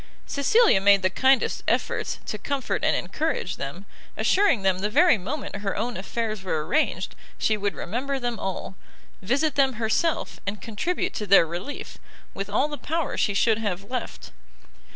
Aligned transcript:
Cecilia 0.25 0.81
made 0.81 1.03
the 1.03 1.11
kindest 1.11 1.61
efforts, 1.67 2.17
to 2.25 2.39
comfort 2.39 2.83
and 2.83 2.95
encourage 2.95 3.57
them, 3.57 3.85
assuring 4.17 4.63
them 4.63 4.79
the 4.79 4.89
very 4.89 5.15
moment 5.15 5.57
her 5.57 5.75
own 5.77 5.95
affairs 5.95 6.41
were 6.41 6.65
arranged, 6.65 7.13
she 7.37 7.55
would 7.55 7.75
remember 7.75 8.19
them 8.19 8.39
all, 8.39 8.73
visit 9.21 9.53
them 9.53 9.73
herself, 9.73 10.39
and 10.47 10.59
contribute 10.59 11.13
to 11.13 11.27
their 11.27 11.45
relief, 11.45 11.99
with 12.33 12.49
all 12.49 12.67
the 12.67 12.79
power 12.79 13.15
she 13.15 13.35
should 13.35 13.59
have 13.59 13.91
left. 13.91 14.31